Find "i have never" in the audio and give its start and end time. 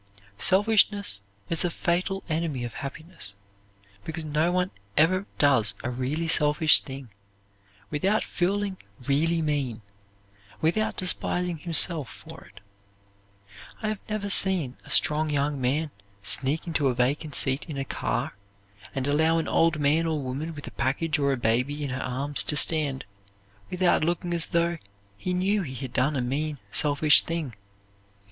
13.83-14.27